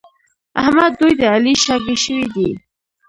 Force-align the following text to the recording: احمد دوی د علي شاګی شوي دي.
احمد 0.61 0.91
دوی 0.99 1.13
د 1.21 1.23
علي 1.35 1.53
شاګی 1.63 1.95
شوي 2.03 2.25
دي. 2.35 2.49